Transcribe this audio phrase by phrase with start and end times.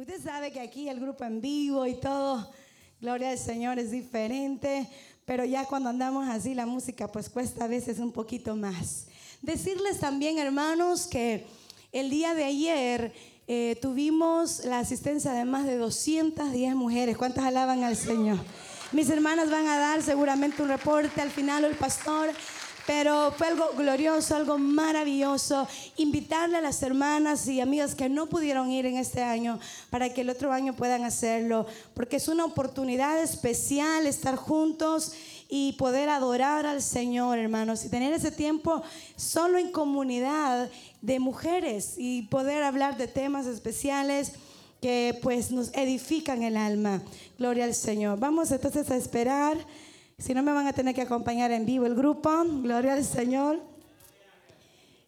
[0.00, 2.50] Usted sabe que aquí el grupo en vivo y todo,
[3.02, 4.88] gloria al Señor, es diferente,
[5.26, 9.08] pero ya cuando andamos así la música pues cuesta a veces un poquito más.
[9.42, 11.44] Decirles también, hermanos, que
[11.92, 13.12] el día de ayer
[13.46, 17.18] eh, tuvimos la asistencia de más de 210 mujeres.
[17.18, 18.38] ¿Cuántas alaban al Señor?
[18.92, 22.30] Mis hermanas van a dar seguramente un reporte al final, el pastor
[22.90, 25.68] pero fue algo glorioso, algo maravilloso.
[25.96, 29.60] Invitarle a las hermanas y amigas que no pudieron ir en este año
[29.90, 35.12] para que el otro año puedan hacerlo, porque es una oportunidad especial estar juntos
[35.48, 38.82] y poder adorar al Señor, hermanos, y tener ese tiempo
[39.14, 40.68] solo en comunidad
[41.00, 44.32] de mujeres y poder hablar de temas especiales
[44.82, 47.02] que pues nos edifican el alma.
[47.38, 48.18] Gloria al Señor.
[48.18, 49.58] Vamos entonces a esperar.
[50.20, 52.30] Si no, me van a tener que acompañar en vivo el grupo.
[52.44, 53.58] Gloria al Señor.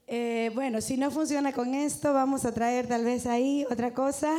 [0.07, 4.35] Eh, bueno, si no funciona con esto, vamos a traer tal vez ahí otra cosa.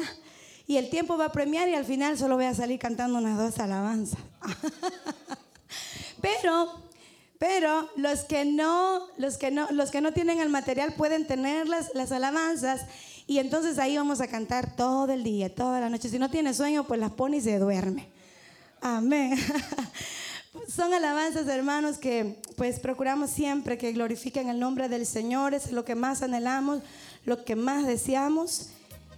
[0.66, 3.38] Y el tiempo va a premiar y al final solo voy a salir cantando unas
[3.38, 4.19] dos alabanzas.
[6.21, 6.71] pero,
[7.38, 11.67] pero los que no, los que no, los que no tienen el material pueden tener
[11.67, 12.81] las, las alabanzas
[13.27, 16.09] y entonces ahí vamos a cantar todo el día, toda la noche.
[16.09, 18.09] Si no tiene sueño, pues las pone y se duerme.
[18.81, 19.38] Amén.
[20.67, 25.53] Son alabanzas, hermanos, que pues procuramos siempre que glorifiquen el nombre del Señor.
[25.53, 26.81] Es lo que más anhelamos,
[27.25, 28.69] lo que más deseamos.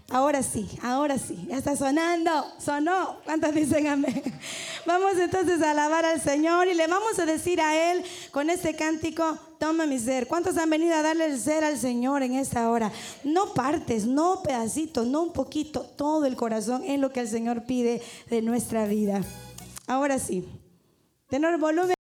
[0.10, 3.18] Ahora sí, ahora sí, ya está sonando, sonó.
[3.26, 4.22] ¿Cuántos dicen amén?
[4.86, 8.76] Vamos entonces a alabar al Señor y le vamos a decir a Él con este
[8.76, 10.28] cántico, toma mi ser.
[10.28, 12.92] ¿Cuántos han venido a darle el ser al Señor en esta hora?
[13.24, 17.64] No partes, no pedacitos, no un poquito, todo el corazón es lo que el Señor
[17.64, 19.22] pide de nuestra vida.
[19.88, 20.48] Ahora sí.
[21.28, 21.96] Tenor volumen.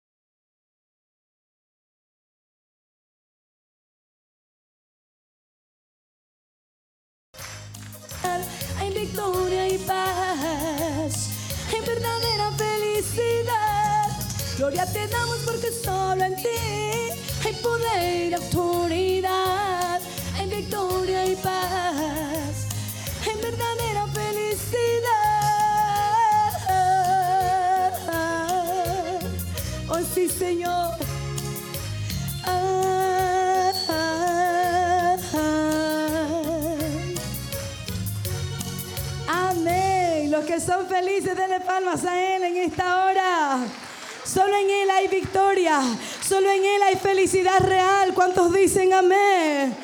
[8.79, 11.30] Hay victoria y paz,
[11.73, 14.08] hay verdadera felicidad.
[14.58, 16.48] Gloria te damos porque solo en ti
[17.45, 20.01] hay poder y autoridad.
[20.36, 22.67] Hay victoria y paz,
[23.25, 25.21] hay verdadera felicidad.
[30.14, 30.95] Sí, Señor.
[32.45, 35.96] Ah, ah, ah.
[39.29, 40.30] Amén.
[40.30, 43.58] Los que son felices, denle palmas a Él en esta hora.
[44.24, 45.80] Solo en Él hay victoria.
[46.27, 48.14] Solo en Él hay felicidad real.
[48.14, 49.77] ¿Cuántos dicen amén?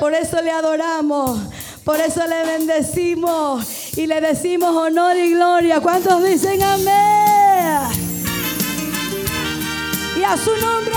[0.00, 1.38] Por eso le adoramos.
[1.84, 3.96] Por eso le bendecimos.
[3.96, 5.80] Y le decimos honor y gloria.
[5.80, 7.21] ¿Cuántos dicen amén?
[10.44, 10.96] Su nombre.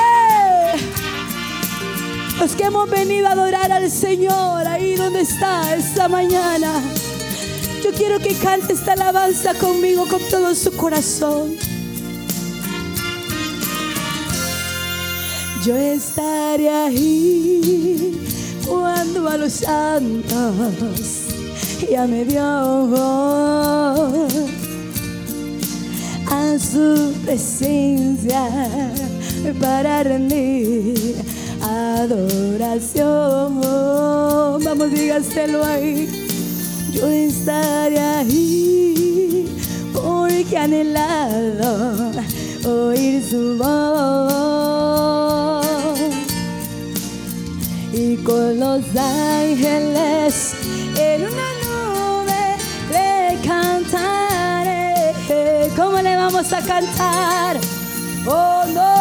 [2.39, 6.81] Los que hemos venido a adorar al Señor ahí donde está esta mañana.
[7.83, 11.55] Yo quiero que cante esta alabanza conmigo con todo su corazón.
[15.65, 18.13] Yo estaré ahí
[18.67, 21.25] cuando a los santos
[21.89, 22.41] ya me dio
[26.27, 28.47] a su presencia
[29.53, 31.15] para rendir
[31.61, 33.61] adoración.
[34.63, 36.09] Vamos, dígaselo ahí.
[36.91, 39.47] Yo estaré ahí
[39.93, 42.11] porque anhelado
[42.65, 45.65] oír su voz
[47.93, 50.53] y con los ángeles
[50.97, 52.57] en una nube
[52.91, 55.13] le cantaré.
[55.75, 57.57] ¿Cómo le vamos a cantar?
[58.25, 58.94] Honor y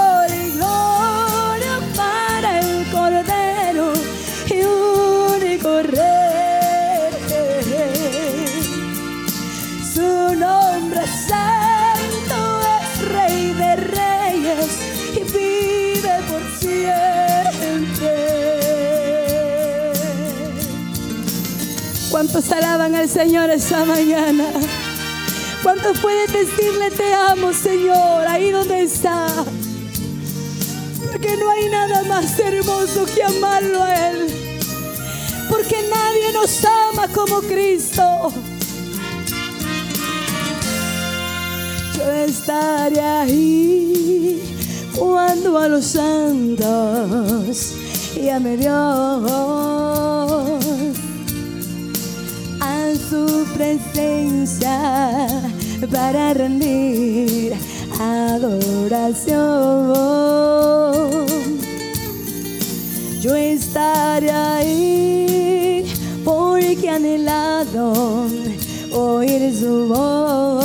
[22.46, 24.44] ¿Cuántos alaban al Señor esta mañana?
[25.62, 29.28] ¿Cuántos pueden decirle te amo, Señor, ahí donde está?
[31.10, 34.26] Porque no hay nada más hermoso que amarlo a Él.
[35.48, 38.30] Porque nadie nos ama como Cristo.
[41.96, 44.42] Yo estaré ahí
[44.98, 47.72] cuando a los santos
[48.14, 49.24] llame Dios
[52.96, 55.26] su presencia
[55.90, 57.54] para rendir
[58.00, 59.34] adoración.
[63.20, 65.84] Yo estaré ahí
[66.24, 68.26] porque anhelado
[68.92, 70.64] oír su voz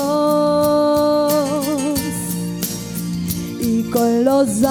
[3.62, 4.62] y con los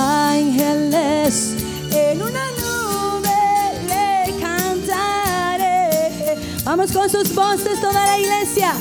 [6.92, 8.72] Con sus voces toda la iglesia.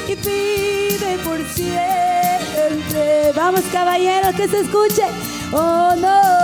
[0.08, 3.32] Y vive por siempre.
[3.34, 5.04] Vamos caballeros, que se escuche.
[5.52, 6.35] Honor y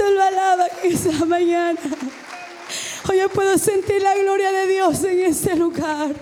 [0.00, 1.78] ¿Cuánto lo alaba en esa mañana?
[3.06, 6.14] Hoy yo puedo sentir la gloria de Dios en este lugar.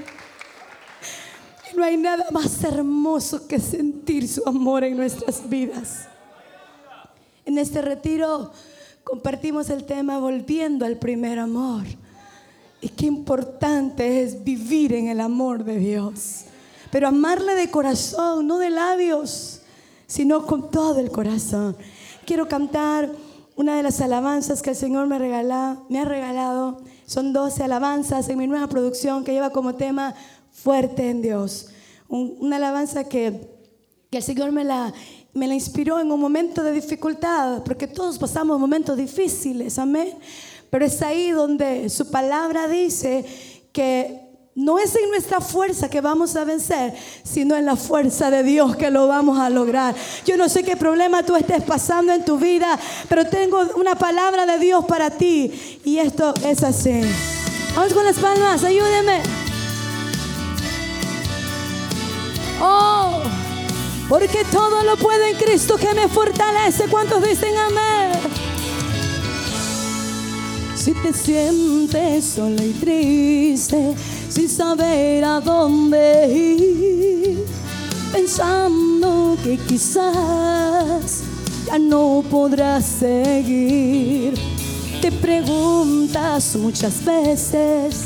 [1.70, 6.08] Y no hay nada más hermoso que sentir su amor en nuestras vidas.
[7.44, 8.50] En este retiro
[9.04, 11.84] compartimos el tema volviendo al primer amor.
[12.80, 16.46] Y qué importante es vivir en el amor de Dios.
[16.90, 19.60] Pero amarle de corazón, no de labios,
[20.08, 21.76] sino con todo el corazón.
[22.26, 23.27] Quiero cantar
[23.58, 26.80] una de las alabanzas que el Señor me, regala, me ha regalado.
[27.06, 30.14] Son 12 alabanzas en mi nueva producción que lleva como tema
[30.52, 31.68] Fuerte en Dios.
[32.08, 33.50] Un- una alabanza que,
[34.10, 34.92] que el Señor me la,
[35.34, 40.14] me la inspiró en un momento de dificultad, porque todos pasamos momentos difíciles, amén.
[40.70, 43.24] Pero es ahí donde su palabra dice
[43.72, 44.27] que
[44.58, 48.74] no es en nuestra fuerza que vamos a vencer, sino en la fuerza de Dios
[48.74, 49.94] que lo vamos a lograr.
[50.26, 52.76] Yo no sé qué problema tú estés pasando en tu vida,
[53.08, 55.78] pero tengo una palabra de Dios para ti.
[55.84, 57.02] Y esto es así.
[57.76, 59.22] Vamos con las palmas, ayúdeme.
[62.60, 63.22] Oh,
[64.08, 66.88] porque todo lo puedo en Cristo que me fortalece.
[66.88, 68.37] ¿Cuántos dicen amén?
[70.88, 73.94] Si te sientes sola y triste,
[74.30, 77.44] sin saber a dónde ir,
[78.10, 81.24] pensando que quizás
[81.66, 84.32] ya no podrás seguir,
[85.02, 88.04] te preguntas muchas veces,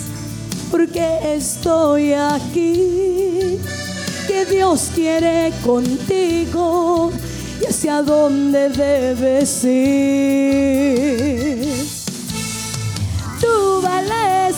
[0.69, 3.59] ¿por qué estoy aquí?
[4.27, 7.13] Que Dios quiere contigo
[7.61, 11.52] y hacia dónde debes ir.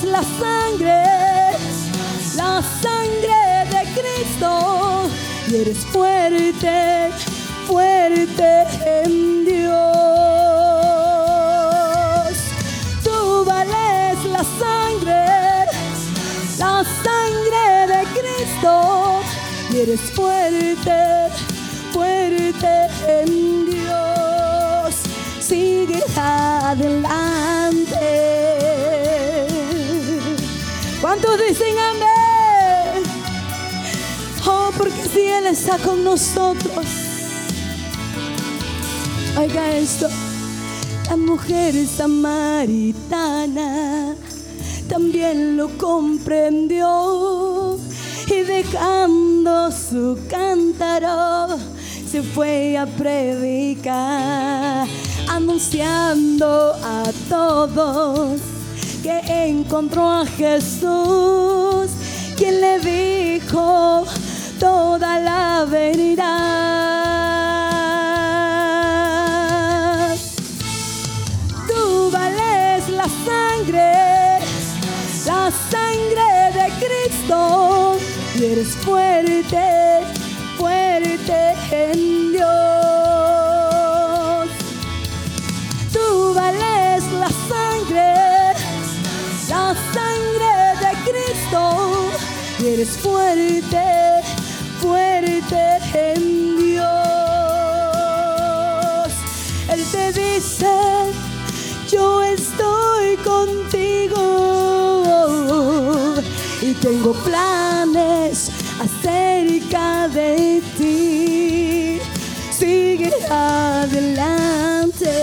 [0.05, 1.03] La sangre,
[2.37, 4.51] la sangre de Cristo.
[5.49, 7.11] Y eres fuerte,
[7.67, 8.67] fuerte
[9.03, 9.75] en Dios.
[13.03, 15.25] Tú vales la sangre,
[16.59, 18.73] la sangre de Cristo.
[19.71, 21.01] Y eres fuerte,
[21.93, 22.73] fuerte
[23.09, 23.31] en
[23.67, 24.95] Dios.
[25.41, 28.24] Sigue adelante.
[31.25, 33.03] ¿Cuántos dicen amén?
[34.47, 36.85] Oh, porque si Él está con nosotros.
[39.39, 40.07] Oiga esto.
[41.09, 43.65] La mujer samaritana
[44.89, 47.79] también lo comprendió
[48.27, 51.57] y dejando su cántaro
[52.11, 54.87] se fue a predicar,
[55.29, 58.54] anunciando a todos
[59.05, 61.91] que encontró a Jesús,
[62.39, 64.07] quien le dijo
[64.59, 66.25] toda la verdad.
[71.69, 74.39] Tú vales la sangre,
[75.27, 77.99] la sangre de Cristo,
[78.39, 80.01] y eres fuerte,
[80.57, 82.74] fuerte en Dios.
[92.85, 93.83] Eres fuerte,
[94.81, 96.85] fuerte en Dios.
[99.71, 100.67] Él te dice,
[101.91, 104.21] yo estoy contigo
[106.61, 112.01] y tengo planes acerca de ti.
[113.31, 115.15] adelante.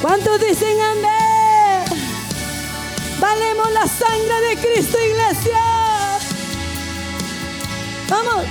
[0.00, 1.15] ¿Cuántos dicen amén?
[3.88, 5.60] Sangre de Cristo, iglesia.
[8.08, 8.44] Vamos.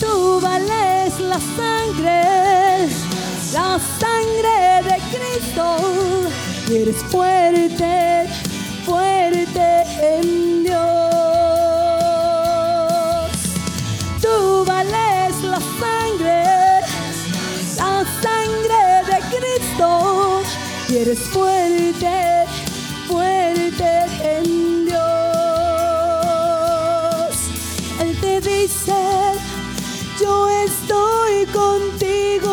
[0.00, 2.88] Tú vales la sangre,
[3.52, 5.76] la sangre de Cristo.
[6.68, 8.26] Y eres fuerte,
[8.84, 11.07] fuerte en Dios.
[21.00, 22.44] Eres fuerte,
[23.06, 23.86] fuerte
[24.20, 24.98] en Dios.
[28.00, 28.96] Él te dice,
[30.20, 32.50] yo estoy contigo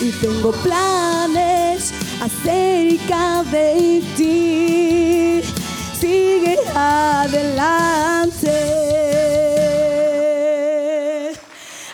[0.00, 5.42] y tengo planes acerca de ti.
[5.96, 8.50] Sigue adelante.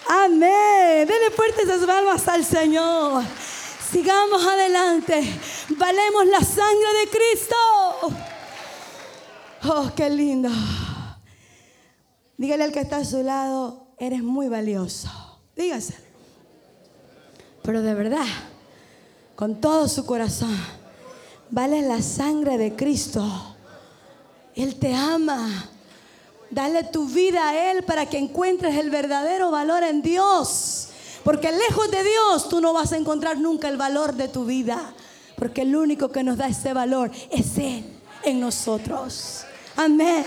[0.09, 1.07] Amén.
[1.07, 3.23] Denle fuerte esas palmas al Señor.
[4.07, 5.21] Sigamos adelante.
[5.71, 7.57] Valemos la sangre de Cristo.
[9.65, 10.49] Oh, qué lindo.
[12.37, 15.11] Dígale al que está a su lado, eres muy valioso.
[15.57, 15.97] Dígase.
[17.65, 18.27] Pero de verdad,
[19.35, 20.57] con todo su corazón,
[21.51, 23.57] vale la sangre de Cristo.
[24.55, 25.69] Él te ama.
[26.49, 30.91] Dale tu vida a Él para que encuentres el verdadero valor en Dios.
[31.27, 34.95] Porque lejos de Dios tú no vas a encontrar nunca el valor de tu vida.
[35.35, 37.85] Porque el único que nos da ese valor es Él
[38.23, 39.45] en nosotros.
[39.75, 40.25] Amén.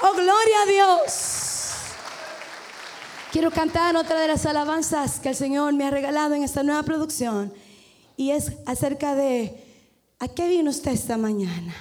[0.00, 1.72] Oh, gloria a Dios.
[3.32, 6.84] Quiero cantar otra de las alabanzas que el Señor me ha regalado en esta nueva
[6.84, 7.52] producción.
[8.16, 9.60] Y es acerca de,
[10.20, 11.74] ¿a qué vino usted esta mañana?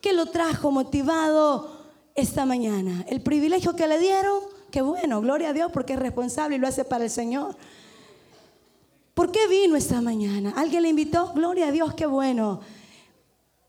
[0.00, 1.80] ¿Qué lo trajo motivado
[2.14, 3.04] esta mañana?
[3.08, 6.66] El privilegio que le dieron, qué bueno, gloria a Dios porque es responsable y lo
[6.66, 7.54] hace para el Señor.
[9.14, 10.52] ¿Por qué vino esta mañana?
[10.56, 11.32] ¿Alguien le invitó?
[11.32, 12.58] Gloria a Dios, qué bueno.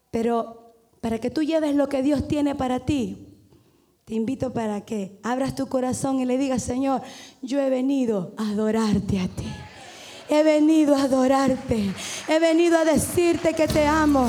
[0.10, 3.28] Pero para que tú lleves lo que Dios tiene para ti,
[4.06, 7.04] te invito para que abras tu corazón y le digas, Señor,
[7.44, 9.54] yo he venido a adorarte a ti.
[10.28, 11.94] He venido a adorarte.
[12.28, 14.28] He venido a decirte que te amo.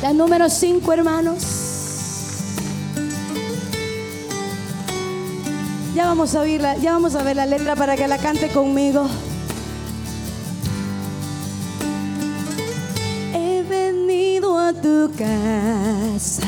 [0.00, 1.65] La número cinco, hermanos.
[5.96, 9.08] Ya vamos a oírla, ya vamos a ver la letra para que la cante conmigo.
[13.32, 16.46] He venido a tu casa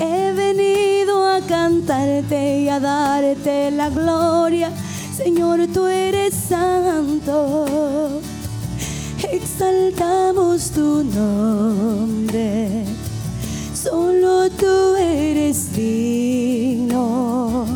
[0.00, 4.70] He venido a cantarte y a darte la gloria.
[5.14, 7.66] Señor, tú eres santo.
[9.30, 12.95] Exaltamos tu nombre.
[13.88, 17.66] Solo tú eres digno.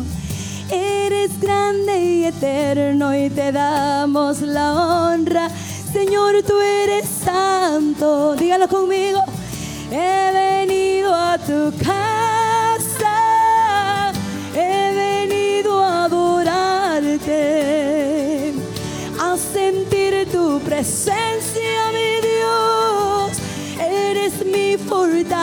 [0.69, 5.49] Eres grande y eterno y te damos la honra.
[5.93, 8.35] Señor, tú eres santo.
[8.35, 9.21] Dígalo conmigo.
[9.89, 13.15] He venido a tu casa.
[14.53, 17.33] He venido a adorarte.
[19.17, 23.31] A sentir tu presencia, mi Dios.
[23.79, 25.40] Eres mi fortaleza.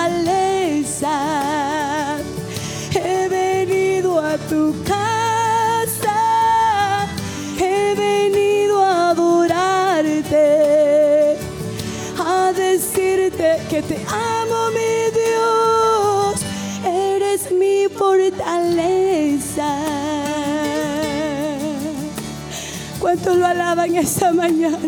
[23.19, 24.79] ¿Cuántos lo alaban esta mañana?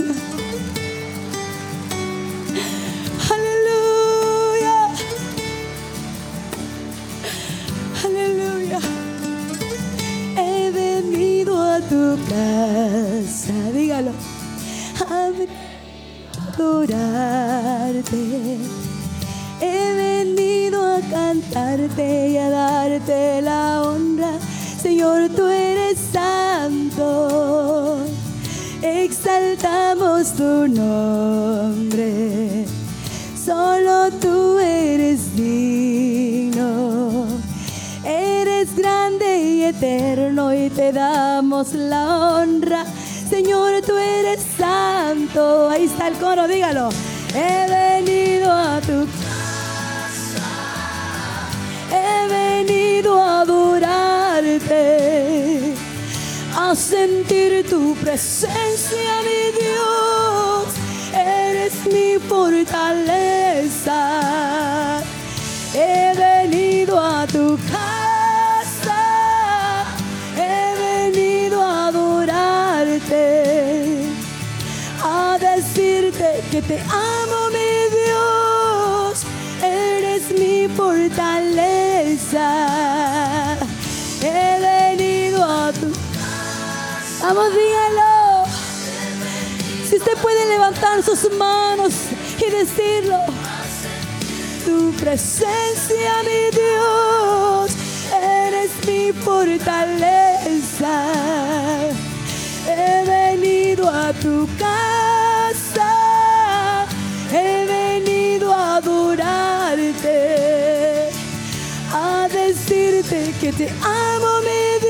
[30.74, 32.66] nombre.
[33.44, 37.26] Solo tú eres digno,
[38.04, 42.84] eres grande y eterno y te damos la honra.
[43.28, 45.68] Señor, tú eres santo.
[45.70, 46.90] Ahí está el coro, dígalo.
[47.34, 50.42] He venido a tu casa,
[51.92, 54.74] he venido a adorarte,
[56.56, 59.89] a sentir tu presencia, mi Dios.
[61.86, 64.00] Mi fortaleza.
[65.72, 69.02] He venido a tu casa.
[70.36, 73.24] He venido a adorarte.
[75.02, 79.24] A decirte que te amo, mi Dios.
[79.62, 82.48] Eres mi fortaleza.
[84.20, 85.90] He venido a tu
[87.22, 87.60] Vamos, dígalo.
[87.60, 87.69] Si
[90.00, 91.92] usted puede levantar sus manos
[92.38, 93.18] y decirlo.
[94.64, 97.72] Tu presencia, mi Dios,
[98.22, 100.94] eres mi fortaleza.
[102.66, 105.92] He venido a tu casa,
[107.32, 110.18] he venido a adorarte,
[111.92, 114.89] a decirte que te amo, mi Dios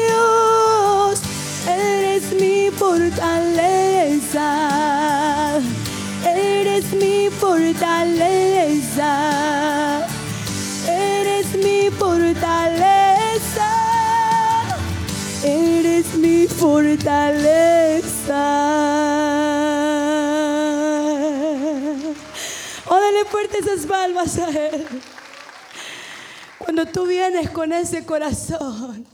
[2.91, 4.49] fortaleza,
[6.27, 9.13] eres mi fortaleza,
[10.89, 13.71] eres mi fortaleza,
[15.45, 17.63] eres mi fortaleza.
[22.87, 24.85] O dale fuerte esas palmas a Él.
[26.59, 29.07] Cuando tú vienes con ese corazón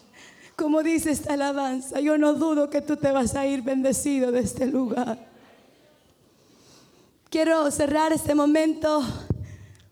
[0.66, 4.40] como dice esta alabanza, yo no dudo que tú te vas a ir bendecido de
[4.40, 5.16] este lugar.
[7.30, 9.00] Quiero cerrar este momento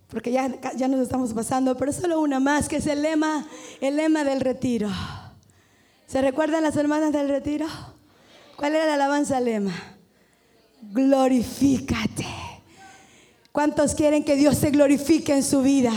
[0.09, 3.47] porque ya, ya nos estamos pasando, pero solo una más, que es el lema,
[3.81, 4.91] el lema del retiro.
[6.09, 7.69] ¿Se recuerdan las hermanas del retiro?
[8.57, 9.75] ¿Cuál era la alabanza lema?
[10.83, 12.27] Glorifícate.
[13.55, 15.93] ¿Cuántos quieren que Dios se glorifique en su vida?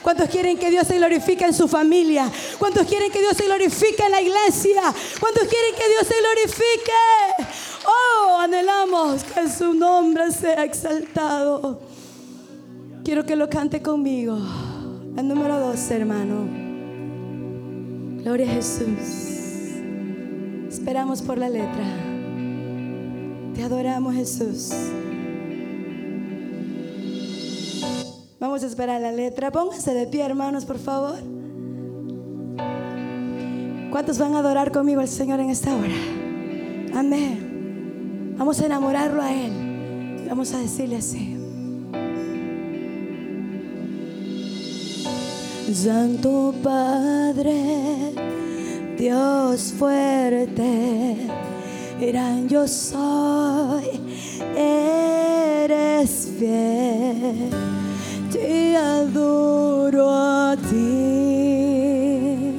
[0.00, 2.26] ¿Cuántos quieren que Dios se glorifique en su familia?
[2.58, 4.80] ¿Cuántos quieren que Dios se glorifique en la iglesia?
[5.20, 7.52] ¿Cuántos quieren que Dios se glorifique?
[7.84, 11.82] Oh, anhelamos que su nombre sea exaltado.
[13.04, 14.38] Quiero que lo cante conmigo.
[15.14, 16.48] El número dos, hermano.
[18.22, 18.86] Gloria a Jesús.
[20.66, 21.84] Esperamos por la letra.
[23.54, 24.70] Te adoramos, Jesús.
[28.52, 29.50] Vamos a esperar la letra.
[29.50, 31.14] Pónganse de pie, hermanos, por favor.
[33.90, 35.94] ¿Cuántos van a adorar conmigo al Señor en esta hora?
[36.94, 38.34] Amén.
[38.36, 40.26] Vamos a enamorarlo a Él.
[40.28, 41.34] Vamos a decirle así.
[45.72, 48.12] Santo Padre,
[48.98, 51.16] Dios fuerte,
[51.98, 53.98] gran yo soy,
[54.54, 57.72] eres fiel
[58.32, 62.54] te adoro a ti,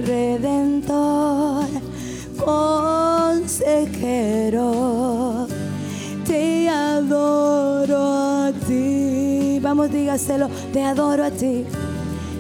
[0.06, 1.68] redentor,
[2.44, 3.68] consejero,
[6.26, 9.60] te adoro a ti.
[9.62, 11.66] Vamos, dígaselo te adoro a ti,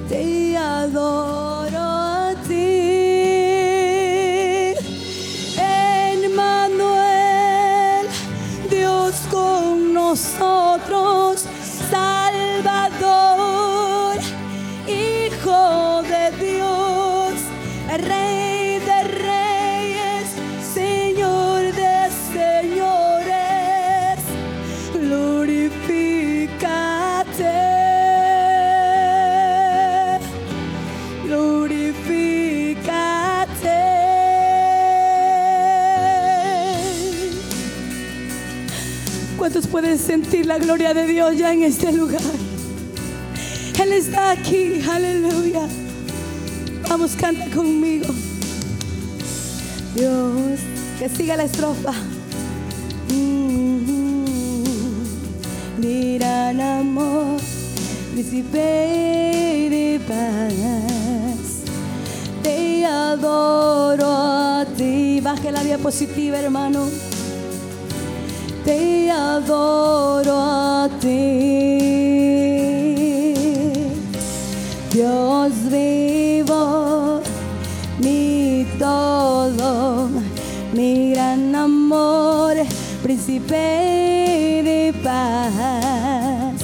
[0.08, 2.76] te adoro a ti.
[6.23, 8.06] Emmanuel,
[8.69, 11.37] Dios con nosotros,
[39.98, 42.22] ¿Cuántos pueden sentir la gloria de Dios ya en este lugar?
[43.82, 45.62] Él está aquí, aleluya.
[46.88, 48.08] Vamos, canta conmigo.
[49.96, 50.60] Dios,
[51.00, 51.94] que siga la estrofa.
[55.80, 57.40] Gran amor,
[58.14, 61.64] príncipe de paz.
[62.44, 65.22] Te adoro a ti.
[65.22, 67.07] Baje la diapositiva, hermano
[68.67, 71.38] te adoro a ti.
[74.91, 77.21] Dios vivo,
[77.99, 80.10] mi todo,
[80.73, 82.56] mi gran amor,
[83.03, 83.63] príncipe
[84.69, 86.60] de paz.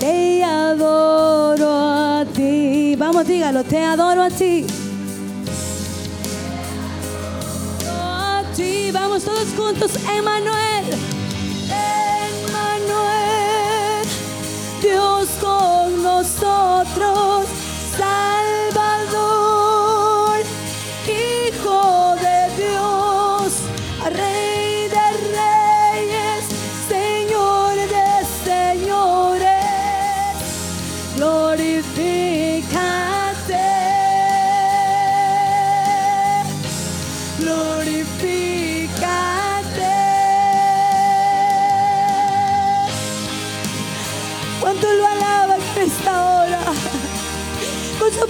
[0.00, 2.96] Te adoro a ti.
[2.98, 4.66] Vamos, dígalo, te adoro a ti.
[7.88, 9.92] A Sí, vamos todos juntos.
[10.18, 10.69] Emanuel,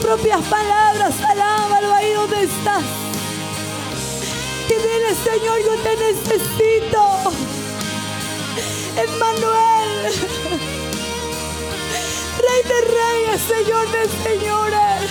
[0.00, 2.84] propias palabras, alábalo ahí donde estás.
[4.68, 7.32] Y dile, Señor, yo te necesito.
[8.96, 10.12] Emmanuel.
[12.38, 15.10] Rey de reyes, Señor de señores.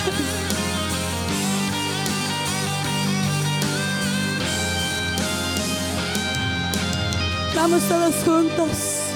[7.54, 9.09] Vamos todos juntos.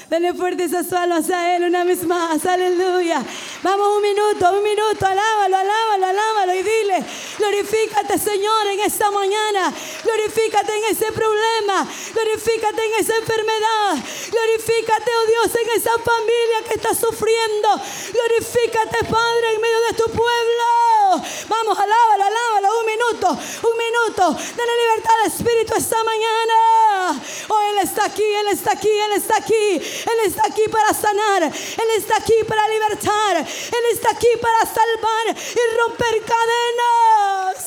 [0.10, 2.46] Dale fuerte esas almas a Él una vez más.
[2.46, 3.24] Aleluya.
[3.64, 5.06] Vamos un minuto, un minuto.
[5.06, 7.04] Alábalo, alábalo, alábalo y dile.
[7.38, 9.74] Glorifícate, Señor, en esta mañana.
[10.04, 11.88] Glorifícate en ese problema.
[12.14, 13.98] Glorifícate en esa enfermedad.
[14.32, 17.68] Glorifícate, oh Dios, en esa familia que está sufriendo.
[18.14, 21.22] Glorifícate, Padre, en medio de tu pueblo.
[21.50, 22.80] Vamos, alábalo, alábalo.
[22.80, 24.38] Un minuto, un minuto.
[24.56, 27.22] Dale libertad al Espíritu esta mañana.
[27.50, 29.76] Oh, Él está aquí, Él está aquí, Él está aquí.
[29.76, 31.44] Él está aquí para sanar.
[31.44, 33.38] Él está aquí para libertar.
[33.38, 37.66] Él está aquí para salvar y romper cadenas.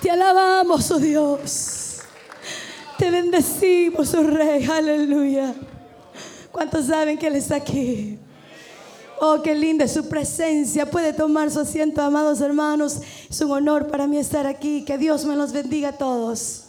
[0.00, 1.83] Te alabamos, oh Dios.
[3.04, 4.64] Te bendecimos, oh Rey.
[4.64, 5.54] Aleluya.
[6.50, 8.18] ¿Cuántos saben que Él está aquí?
[9.20, 10.90] Oh, qué linda su presencia.
[10.90, 13.02] Puede tomar su asiento, amados hermanos.
[13.28, 14.86] Es un honor para mí estar aquí.
[14.86, 16.63] Que Dios me los bendiga a todos.